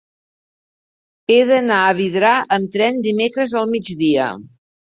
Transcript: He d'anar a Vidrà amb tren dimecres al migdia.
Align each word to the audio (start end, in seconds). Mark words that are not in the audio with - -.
He 1.33 1.37
d'anar 1.49 1.83
a 1.83 1.93
Vidrà 2.01 2.33
amb 2.59 2.73
tren 2.79 2.99
dimecres 3.11 3.57
al 3.63 3.73
migdia. 3.77 4.35